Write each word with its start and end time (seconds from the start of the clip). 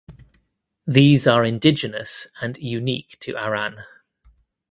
These 0.87 1.27
are 1.27 1.45
indigenous 1.45 2.25
and 2.41 2.57
unique 2.57 3.19
to 3.19 3.37
Arran. 3.37 3.83